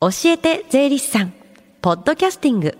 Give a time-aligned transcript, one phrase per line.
[0.00, 1.32] 教えて税理士さん。
[1.80, 2.76] ポッドキャスティング。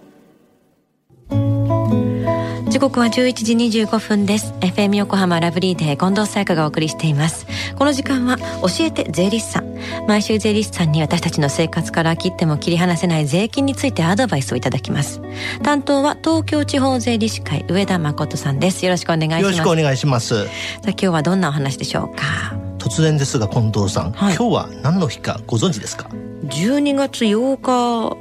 [2.68, 3.54] 時刻は11時
[3.86, 4.52] 25分です。
[4.60, 7.46] FM 横浜ラブリーデー近藤沙耶香がお送りしています。
[7.78, 9.76] この時間は教えて税理士さん。
[10.06, 15.22] 毎週税理士さんに私たちの生活から切っても切り離せない税金についてアドバイスをいただきます。
[15.62, 18.84] 担当は東京地方税理士会上田誠さんです。
[18.84, 19.42] よろしくお願いします。
[19.42, 20.44] よろしくお願いします。
[20.44, 20.50] さ
[20.88, 22.65] あ今日はどんなお話でしょうか？
[22.86, 24.36] 突然ですが近藤さん、はい。
[24.36, 26.08] 今日は何の日かご存知ですか
[26.44, 28.16] ？12月8日。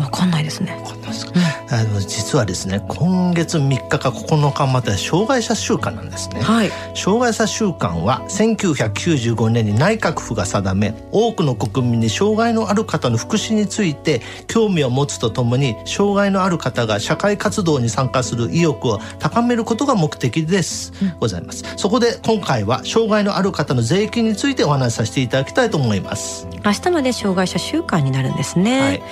[0.00, 0.80] わかんないですね。
[0.84, 1.32] わかんないですか、
[1.70, 6.70] あの実はですね今月3日か9日までは障害者週間なんですね、はい。
[6.94, 21.64] 障害者週間は1995年に内閣府が定め多くの国民に障害のある方の福祉について興味を持つとともに障害のある方が社会活動に参加する意欲を高めることが目的です、ございます。
[21.76, 26.46] そこで今回は障害のある方の税金についてお話しさせていただきたいと思います。
[26.64, 29.02] 明日まで障害者週間になるんですね、はい。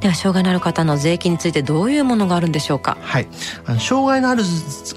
[0.00, 2.96] では障害のある方の税金についてどういうものがあるんでしょうか？
[3.00, 3.28] はい、
[3.66, 4.42] あの障害のある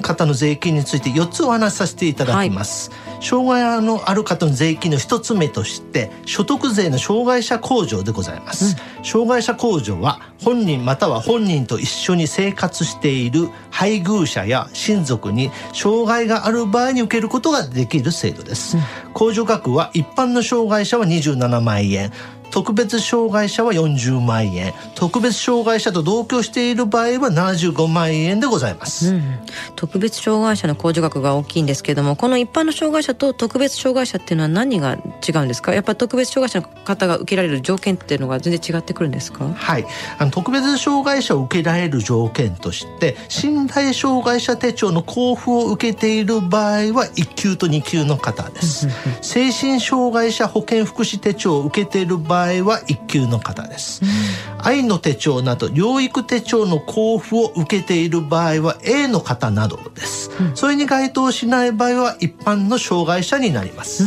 [0.02, 18.77] 方の税金について4つお話しさせていただきます、障害のある方の税金の1つ目として所得税の障害者控除でございます、障害者控除は本人または本人と一緒に生活している配偶者や親族に障害がある場合に受けることができる制度です、
[19.13, 22.11] 控除額は一般の障害者は27万円
[22.56, 24.73] 特別障害者は40万円。
[24.95, 29.39] 特別障害者と同居している場合は75万円でございます、うん、
[29.75, 35.73] 特別障害者の控除額が大きいんですけれどもこの一般の障害者と特別障害者っていうのは何が違うんですか？
[35.73, 39.52] やっぱり特別障害者の方が受けられる条件っていうのが全然違ってくるんですか？
[39.53, 39.86] はい、
[40.17, 48.88] あの特別障害者を受けられる条件として身体障害者手帳の交付を受けている場合は1級と2級の方です。
[49.22, 54.01] 精神障害者保健福祉手帳を受けている場合は1級の方です、
[54.59, 64.05] 愛の手帳など療育手帳の交付を受けている場合は A の方などです、それに該当しない場合は一般の障害者になります、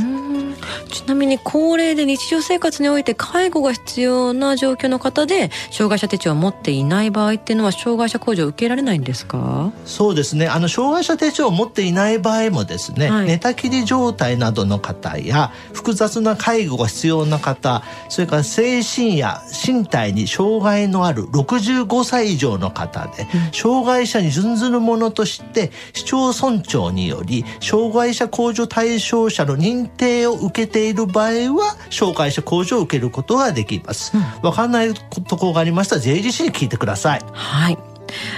[0.89, 9.73] ちなみに高齢で日常生活において介護が必要な状況の方で障害者手帳を持っていない場合っていうのは障害者控除を受けられないんですか？
[9.85, 10.49] そうですね。
[10.49, 13.27] あの障害者手帳を持っていない場合もですね、はい。
[13.27, 34.13] 寝たきり状態などの方や複雑な介護が必要な方それから精神や身体に障害のある65歳以上の方で、障害者に準ずるものとして市町村長により障害者控除対象者の認定を受けている場合は障害者控除を受けることができます。
[34.43, 37.25] わ、かんないところがありましたら税理士に聞いてください。
[37.33, 37.79] はい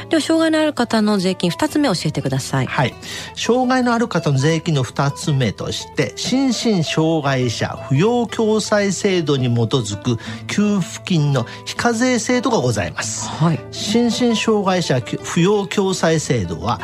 [0.09, 2.95] では障害のある方の税金2つ目教えてくださいはい。
[3.37, 13.29] 障害のある方の税金の2つ目として、心身障害者扶養共済制度に基づく給付金の非課税制度がございます。
[13.29, 16.81] はい心身障害者扶養共済制度は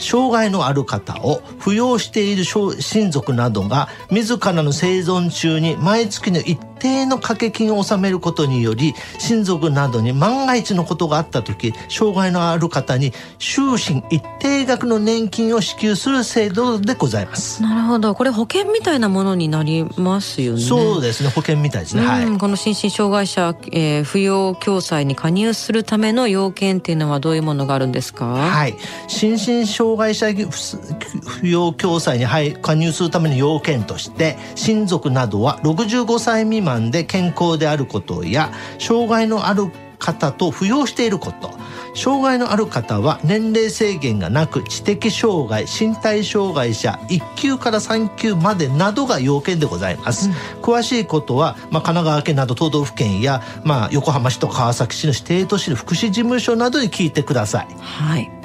[0.00, 17.62] 障害のある方を扶養している親族などが自らの生存中に毎月の一定の掛け金を納めることにより親族などに万が一のことがあった時障害のある方に終身一定額の年金を支給する制度でございます。
[17.62, 22.04] なるほどこれ保険みたいなものになりますよねそうですね保険みたいですね。
[22.04, 22.24] はい。
[22.24, 28.24] うんこの心身障害者、えー扶養共済に加入するための要件っていうのはどういうものがあるんですか？
[28.26, 28.74] はい、
[29.08, 41.50] 心身障害者扶養共済に入加入するための要件として親族などは65歳未満で健康であることや障害のある方と扶養していること。
[41.94, 50.30] 障害のある方は年齢制限がなく知的障害身体障害者1級から3級までなどが要件でございます、
[50.62, 57.66] 詳しいことは、まあ、神奈川県など都道府県や、まあ、横浜市と川崎市の指定都市の福祉事務所などに聞いてください。
[57.80, 58.39] はい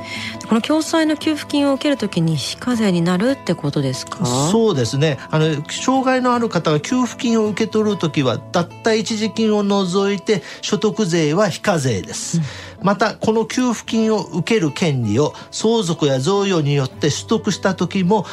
[0.48, 4.26] この共済の給付金を受けるときに非課税になるってことですか？
[4.26, 5.18] そうですね。
[5.32, 12.42] あの障害のある方が給付金を受け取るときはたった一時金を除いて所得税は非課税です、
[12.82, 18.26] またこの給付金を受ける権利を相続や贈与によって取得した時も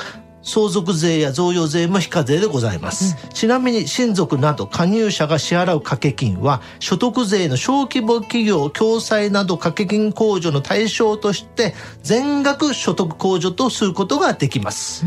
[0.42, 15.06] 相続税や贈与税も非課税でございます、ちなみに親族など加入者が支払う掛け金は所得税の小規模企業共済など掛け金控除の対象として全額所得控除とすることができます、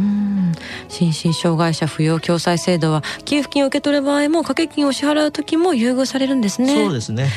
[0.87, 6.73] 心身障害者扶養共済制度は給付金を受け取る場合も掛け金を支払う時も優遇されるんですね。
[6.75, 7.29] そうですね。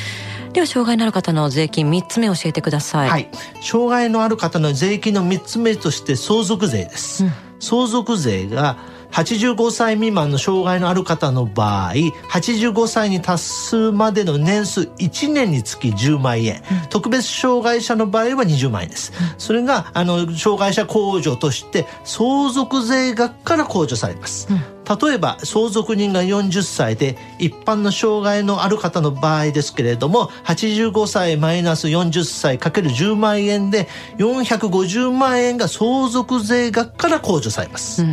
[0.53, 3.29] では障害のある方の税金3つ目教えてください、はい、
[3.61, 7.23] 障害のある方の税金の3つ目として相続税です、
[7.59, 8.77] 相続税が
[9.11, 11.93] 85歳未満の障害のある方の場合
[12.31, 33.87] 85歳に達すまでの年数1年につき10万円、うん、特別障害者の場合は20万円です、うん、それがあの障害者控除として相続税額から控除されます、うん例えば相続人が40歳で一般の障害のある方の場合ですけれども85歳マイナス40歳かける10万円で
[34.17, 38.03] 450万円が相続税額から控除されます。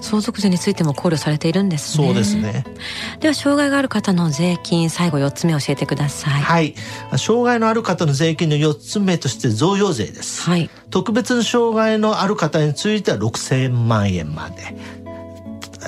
[0.00, 2.06] 相続税についても考慮されているんですね。
[2.06, 2.64] そうですね。
[3.20, 6.42] では障害がある方の税金最後4つ目教えてください。
[6.42, 6.74] はい。
[7.16, 10.42] 障害のある方の税金の4つ目として贈与税です。
[10.42, 10.70] はい。
[10.90, 15.05] 特別な障害のある方については6000万円まで。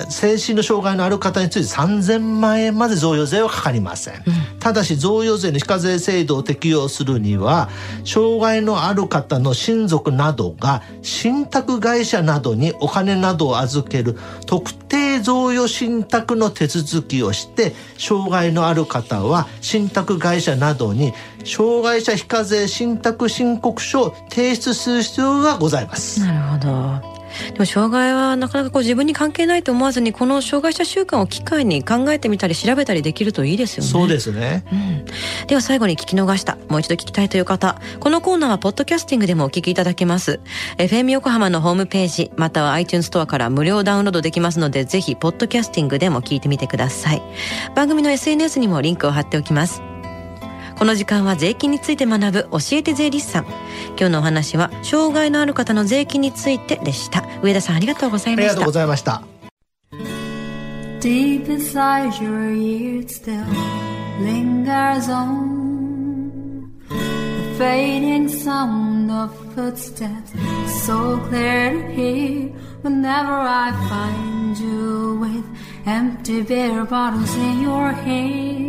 [0.09, 7.69] 精神の障害のある方について3000万円まで贈与税はかかりません、うん、ただし贈与税の非課税制度を適用するには
[8.05, 21.13] 障害のある方の親族などが信託会社などにお金などを預ける特定贈与信託の手続きをして障害のある方は信託会社などに
[21.45, 26.19] 障害者非課税信託申告書を提出する必要がございます。
[26.21, 27.18] なるほど
[27.53, 33.89] でも障害はなかなかこう自分に関係ないと思わずにこの障害者週間を機会に考えてみたり調べたりできるといいですよね。
[33.89, 35.05] そうですね、うん、
[35.47, 37.79] では最後に聞き逃したもう一度聞きたいという方。
[37.99, 40.39] このコーナーはポッドキャスティングでもお聞きいただけます。
[40.77, 47.21] FM 横浜のホームページまたは iTunes ストアから無料ダウンロードできますのでぜひポッドキャスティングでも聞いてみてください。
[47.75, 49.81] 番組の SNS にもリンクを貼っておきます
[50.79, 53.45] この時間は税金について学ぶ教えて税理士さん
[53.97, 59.21] 今日のお話は障害のある方の税金についてでした上田さんありがとうございましたありがとうございました
[61.01, 63.43] Deep inside your ears still
[64.21, 70.31] lingers on the fading sound of footsteps
[70.85, 72.53] so clear to hear
[72.83, 75.43] whenever I find you with
[75.85, 78.68] empty beer bottles in your hand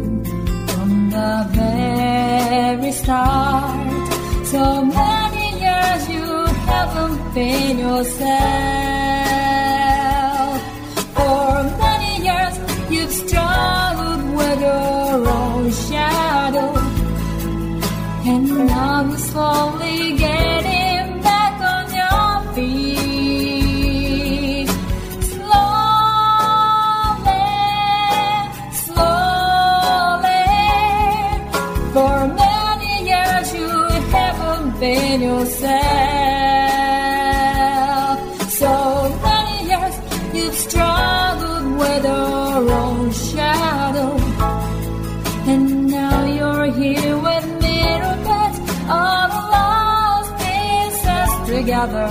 [1.11, 4.47] the very start.
[4.47, 9.10] So many years you haven't been yourself.
[35.41, 35.71] Yourself.
[38.51, 38.73] So
[39.23, 39.95] many years
[40.35, 44.11] you've struggled with your own shadow,
[45.51, 47.79] and now you're here with me
[48.29, 48.53] put
[48.89, 52.09] all the lost pieces together.